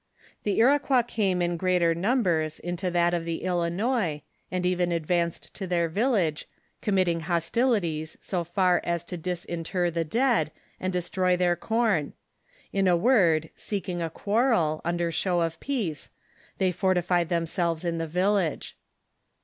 [0.41, 5.67] The Iroquois came in greater numbers into that of the Ilinois, and even advanced to
[5.67, 6.49] their village,
[6.81, 12.13] committing hostilities so far as to disinter the dead, and destroy their corn;
[12.73, 16.09] in a word, seeking a quarrel, under show of peace,
[16.57, 18.75] they fortified them selves in the village.